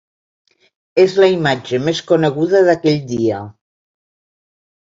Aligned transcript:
És 1.03 1.17
la 1.23 1.27
imatge 1.33 1.81
més 1.89 2.01
coneguda 2.13 2.63
d’aquell 2.71 2.99
dia. 3.15 3.43